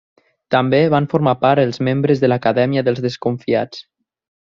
També 0.53 0.77
van 0.93 1.07
formar 1.11 1.33
part 1.45 1.63
els 1.63 1.79
membres 1.87 2.23
de 2.23 2.31
l'Acadèmia 2.31 2.85
dels 2.89 3.03
Desconfiats. 3.05 3.85